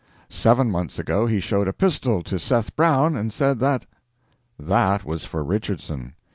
Seven 0.29 0.71
months 0.71 0.97
ago 0.97 1.27
he 1.27 1.39
showed 1.39 1.67
a 1.67 1.73
pistol 1.73 2.23
to 2.23 2.39
Seth 2.39 2.75
Brown 2.75 3.15
and 3.15 3.31
said 3.31 3.59
that 3.59 3.85
that 4.57 5.05
was 5.05 5.25
for 5.25 5.43
Richardson. 5.43 6.15